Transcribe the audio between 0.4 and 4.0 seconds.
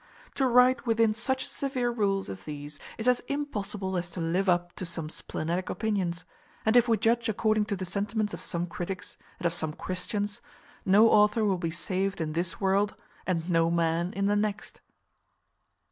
write within such severe rules as these is as impossible